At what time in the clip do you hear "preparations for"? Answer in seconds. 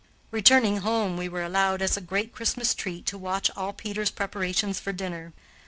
4.09-4.91